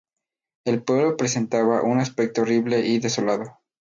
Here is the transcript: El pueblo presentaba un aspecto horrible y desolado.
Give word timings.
El 0.65 0.81
pueblo 0.81 1.15
presentaba 1.15 1.83
un 1.83 1.99
aspecto 1.99 2.41
horrible 2.41 2.79
y 2.87 2.97
desolado. 2.97 3.59